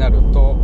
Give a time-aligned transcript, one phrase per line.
[0.00, 0.56] なると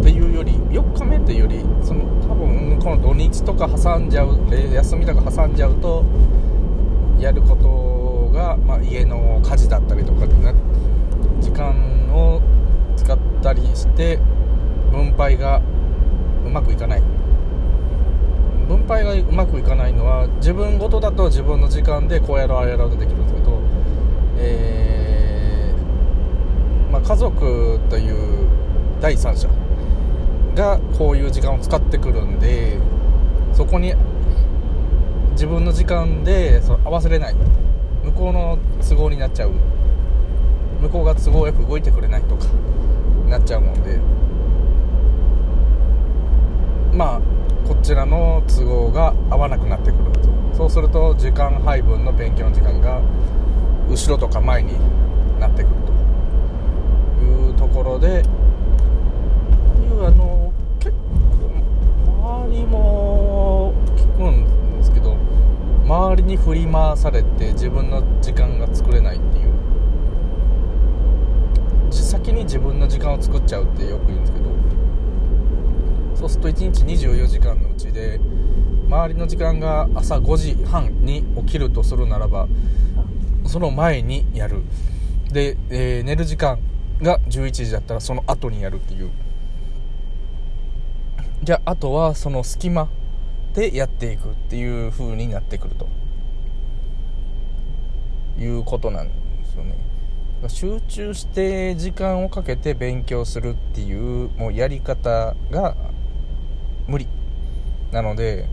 [0.00, 6.04] っていうより4日目っていうよりその多分この土日とか挟んじゃう休みとか挟んじゃうと
[7.18, 10.54] やることが、まあ、家の家事だったりとかな
[11.40, 11.74] 時間
[12.14, 12.40] を
[12.96, 14.20] 使ったりして
[14.92, 15.60] 分配が
[16.44, 17.02] うまくいかない。
[18.68, 23.60] 分配がうまくいかないのは自分ごとだと自分の時間でこうやろうああやろうとできるんですけど、
[24.38, 24.85] えー
[26.96, 28.48] まあ、家族という
[29.02, 29.48] 第三者
[30.54, 32.78] がこういう時間を使ってくるんで
[33.52, 33.94] そこに
[35.32, 37.34] 自分の時間でそ合わせれない。
[38.02, 39.52] 向こうの都合になっちゃう。
[40.80, 42.46] 向こうが都合よく動いてくれないとか
[43.28, 44.00] なっちゃうもんで。
[46.94, 47.20] まあ
[47.68, 50.56] こちらの都合が合わなくなってくると。
[50.56, 53.02] そうすると時間配分の勉強の時間が
[53.90, 54.72] 後ろとか前に
[55.38, 55.95] なってくると。
[57.56, 58.20] ところでい
[59.88, 65.16] うあの結構周りも聞くんですけど
[65.84, 69.56] 周りに振り回されて自分の時間が作れないっていう。
[72.06, 74.46] 先に自分の時間を作っちゃうってよく言うんですけど。
[76.14, 78.18] そうすると1日24時間のうちで
[78.88, 82.48] 周りの時間が朝5時半に起きるとするならば
[83.44, 84.62] その前にやる。
[85.30, 86.58] で、えー、寝る時間
[87.02, 89.10] が11時だったらその後にやるっていう。
[91.42, 92.88] じゃああとはその隙間
[93.54, 95.86] でやっていくっていう風になってくると。
[98.38, 99.14] いうことなんで
[99.46, 99.74] すよね。
[100.48, 105.74] 集中して時間をかけて勉強するっていうもうやり方が
[106.86, 107.08] 無理。
[107.92, 108.46] なので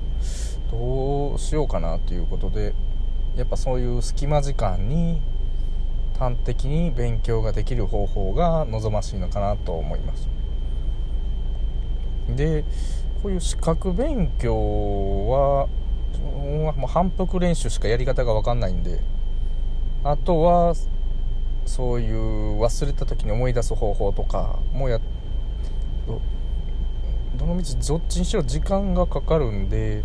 [0.71, 2.73] どうしようかなということで
[3.35, 5.21] やっぱそういう隙間時間に
[6.17, 10.29] 端的に勉強ができる方法が望ましいのかなと思います。
[12.29, 12.63] で
[13.21, 14.53] こういう資格勉強
[15.27, 15.67] は
[16.43, 18.99] もう反復練習しかやり方が分かんないんで
[20.03, 20.75] あとは
[21.65, 24.99] そういう忘れた時に思い出す方法とかもや
[27.37, 30.03] どのみちどっちにしろ時間がかかるんで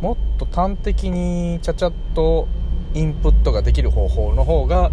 [0.00, 2.48] もっと端的にちゃちゃっと
[2.94, 4.90] インプットができる方法の方が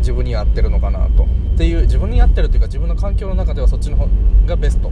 [0.00, 1.24] 自分に合ってるのかなと。
[1.24, 4.08] っていう自分に合ってるというか自分の環境の中ではそっちの方
[4.46, 4.90] がベスト。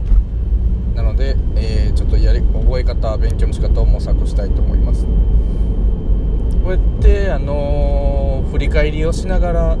[0.95, 5.05] なので、えー、ちょっとやり覚え方勉強の仕方を模索したいと思います。
[5.05, 5.09] こ
[6.67, 9.77] うやってあのー、振り返りをしながら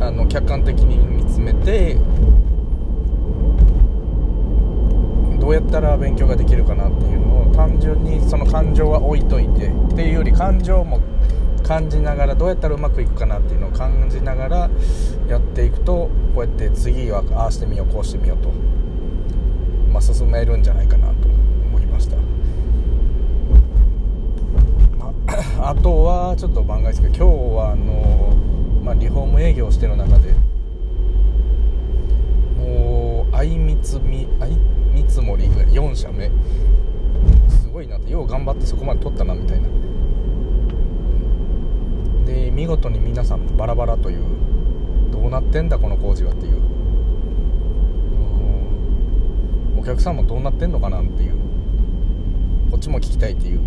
[0.00, 1.96] あの客観的に見つめて
[5.40, 11.00] どうやったら勉強ができるかなっていうのを単純にその感情は置いといてっていうより感情も
[11.64, 14.70] 感じながらどうやったらうまくいくかなっていうのを感じながら
[15.28, 18.50] やっていくとこうやって次はああしてみようこうしてみようと、
[19.90, 21.28] まあ、進めるんじゃないかなと
[21.68, 22.16] 思いました、
[24.98, 25.12] ま
[25.62, 28.36] あ、 あとはちょっと番外ですけど今日はあの、
[28.84, 30.34] まあ、リフォーム営業してる中で
[32.58, 34.54] もう相見つみ相
[34.92, 36.30] 見積もり4社目。
[37.48, 39.68] すごいなってよう頑張ってそこまで取ったなみたいな。
[42.54, 44.24] 見事に皆さんバラバラという
[45.10, 46.62] どうなってんだこの工事はっていう。
[49.76, 51.32] お客さんもどうなってんのかなっていう。
[52.70, 53.60] こっちも聞きたいっていう。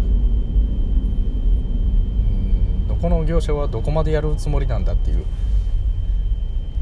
[2.88, 5.26] どこの業者はどこまでやるつもりなんだっていう。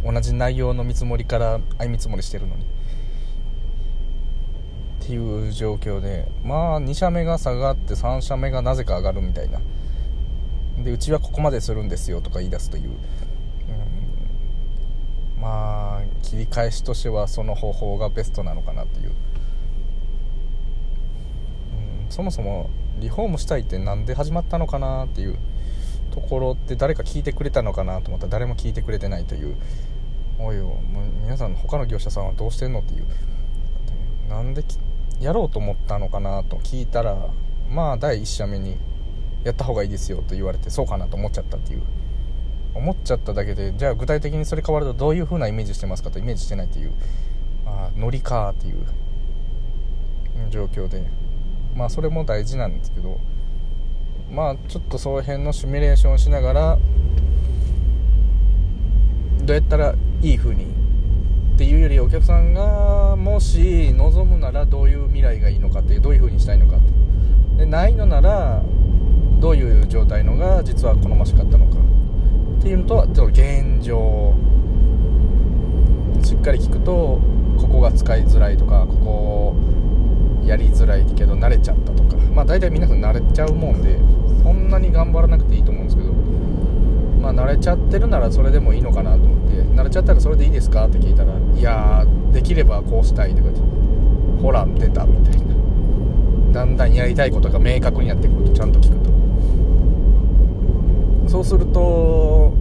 [0.05, 2.63] 同じ内容の見積もりから相見積もりしてるのに。
[5.03, 9.59] っていう状況でまあ2社目が下がって3社目がなぜか上がるみたいな。
[10.83, 12.89] でうちはここまでするんですよとか言い出すという、
[15.37, 19.11] うん、まあ切り返しとしてはその方法がベストなのかなという、う
[22.07, 22.69] ん、そもそも
[22.99, 25.37] リフォームしたいって何で始まったのかなっていう
[26.11, 29.55] ところって誰か聞いてくれたのかなと思ったら誰も聞いてくれてないという。
[30.37, 30.75] おいよもう
[31.23, 33.05] 皆さん他の業者さんはどうしてんのっていう。
[34.29, 34.63] なんで
[35.19, 37.15] やろうと思ったのかなと聞いたら
[37.69, 38.77] まあ第1社目に
[39.45, 41.81] やった方がいいですよと言われてそうかなと思っちゃったっていう。
[42.73, 46.91] 思っちゃっただけでじゃあ具体的にそれ変わるとどういう風なイメージしてますかとイメージしてないっていう。
[47.65, 48.75] まあノリかっていう。
[50.49, 51.03] 状況で。
[51.75, 53.17] まあそれも大事なんですけど。
[54.31, 56.77] まあちょっとその辺のシミュレーションをしながら
[59.43, 66.85] どうやったらいい風にっていうよりお客さんがもし望むならどういう未来がいいのかってどういう風にしたいのかって。
[67.57, 68.63] でないのなら
[69.39, 71.77] どういう状態のが実は好ましかったのか。
[72.59, 74.33] っていうのとちょっと現状。
[76.23, 77.19] しっかり聞くと
[77.57, 79.55] ここが使いづらいとかここ
[80.43, 82.15] やりづらいけど慣れちゃったとか。
[82.33, 83.99] まあ大体皆さん慣れちゃうもんで
[84.43, 86.13] そんなに頑張らなくていいと思うんですけど。
[87.21, 93.61] まあ慣れちゃってるならそれでもいいのかなと思って慣れちゃったらそれでいいですかって聞いたらいやできればこうしたいとか言って
[94.41, 95.55] ほら出たみたいな。
[96.53, 99.09] だんだんやりたいことが明確になってくるとちゃんと聞くと。
[101.45, 102.53] すると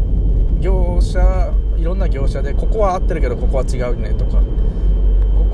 [0.60, 4.42] 業者いろんな業者でここは合ってるけどここは違うねとか。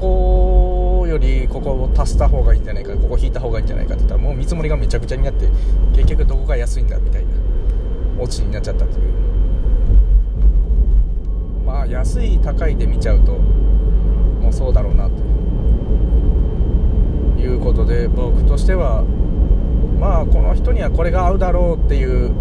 [0.00, 2.94] ここよりここを足した方がいいんじゃないか。
[2.96, 5.46] ここ引いた方がいいんじゃないかって言ったらもう見積もりがめちゃくちゃになって
[5.92, 7.28] 結局どこが安いんだみたいな
[8.18, 8.98] オチになっちゃったという。
[11.66, 15.12] まあ安い高いで見ちゃうともうそうだろうなと
[17.40, 19.04] いうことで僕としては
[20.00, 22.32] まあこの人にはこれが合うだろうっていう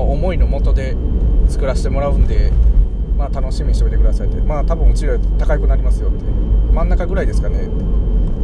[0.00, 0.96] 思いのもとで
[1.48, 2.50] 作らせてもらうんで
[3.16, 4.40] まあ楽しみにしておいてくださいって。
[4.40, 6.24] まあ多分うちより高くなりますよって。
[6.72, 7.66] 真ん中ぐらいですかね。
[7.66, 7.70] って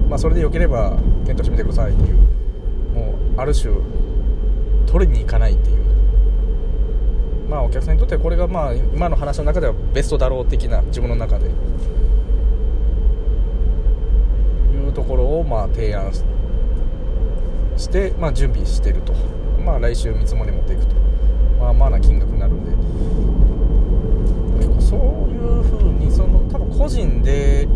[0.08, 0.96] まあそれでよければ
[1.26, 2.16] 検討してみてくださいっていう。
[2.94, 3.74] もうある種
[4.86, 5.76] 取りに行かないっていう。
[7.48, 11.46] まあお客さんにとってはこれがまあ今の話の中ではベストだろう的な自分の中で。
[11.46, 11.50] い
[14.88, 16.12] うところをまあ提案
[17.76, 19.12] して、まあ、準備してると。
[19.64, 21.07] まあ来週見積もり持っていくと。
[21.58, 22.68] まあまあな金額になるんで。
[24.80, 24.98] そう
[25.30, 27.68] いうふうにその多分個人で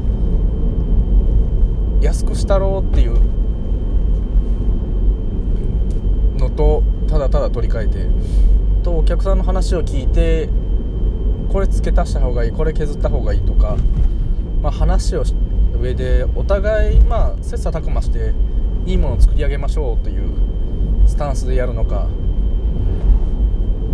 [2.00, 3.18] 安くしたろうっていう
[6.38, 8.06] のとただただ取り替えて
[8.82, 10.48] とお客さんの話を聞いて
[11.52, 13.76] これ付け足した方がいいこれ削った方がいいとか、
[14.62, 15.24] まあ、話を
[15.78, 18.32] 上でお互いまあ切磋琢磨して
[18.86, 20.30] いいものを作り上げましょうという
[21.06, 22.08] スタンスでやるのか、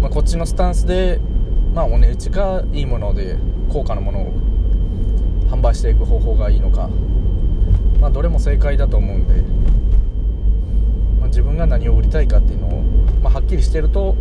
[0.00, 1.20] まあ、こっちのスタンスで
[1.74, 3.36] まあお値打ちがいいもので
[3.68, 4.32] 高価なものを
[5.50, 6.88] 販売していく方法がいいのか、
[8.00, 9.34] まあ、どれも正解だと思うんで、
[11.18, 12.82] まあ、自分が何を売りたいかっていうのを、
[13.22, 14.14] まあ、はっきりしてると、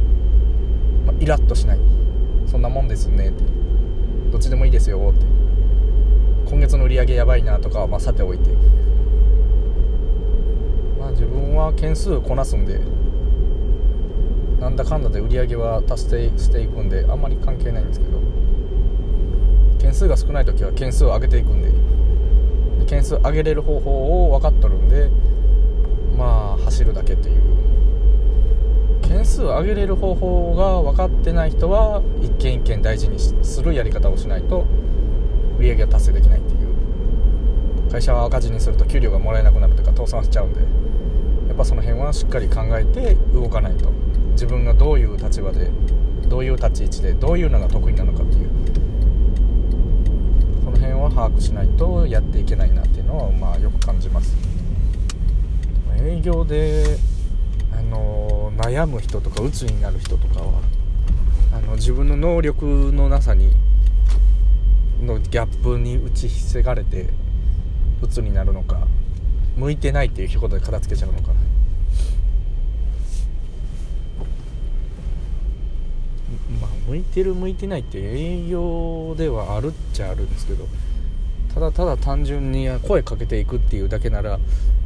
[1.05, 1.79] まあ、イラッとしない。
[2.47, 3.43] そんなもんですねって。
[4.31, 5.25] どっちでもいいですよって。
[6.49, 8.49] 今月の売り上げやばいなとかはまあさておいて。
[10.97, 12.79] まあ自分は件数こなすんで
[14.59, 18.19] なんだかんだで売り上げは達成していくんであんまり関係ないんですけど
[19.79, 21.71] 件数が少ない時は件数を上げていくんで
[22.85, 25.09] 件数上げれる方法を分かっとるんで
[26.17, 27.41] まあ走るだけっていう。
[29.01, 34.65] 件数を上げれる方法が分かってない人は一件一件大事にするやり方をしないと
[35.57, 36.57] 売り上げが達成できないっていう。
[37.91, 40.59] 会社は赤字にすると給料がもらえなくなるというか倒産しちゃうんで
[41.47, 43.89] やっぱその辺はしっかり考えて動かないと。
[44.37, 45.71] 自分がどういう立場で
[46.27, 48.49] どういう立ち位置でどういうのが得意なのかっていう。
[50.63, 54.37] その辺は把握しないとやっていけないなっていうのはまあよく感じます。
[55.99, 56.99] 営業で
[57.73, 60.61] あの悩む人とか鬱になる人とかは
[61.51, 63.55] あの自分の能力のなさに
[65.01, 67.07] のギャップに打ちひせがれて
[68.03, 68.85] 鬱になるのか
[69.55, 71.47] 向いてないっていう一言で片付けちゃうのかな
[76.61, 80.67] まあ向いてる向いてないって営業ではあるっちゃあるんですけど
[81.53, 84.39] ただただ単純に声かけていくっていうだけなら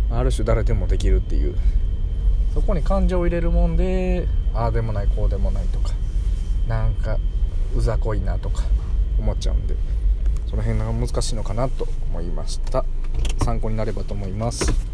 [0.09, 1.55] ある種誰でもできるっていう
[2.53, 5.93] そこに感情を入れるもんでああでもないこうでもないとか
[6.67, 7.17] なんか
[7.75, 8.63] うざこいなとか
[9.19, 9.75] 思っちゃうんで
[10.49, 12.83] その辺が難しいのかなと思いました。
[13.43, 14.90] 参考になればと思います。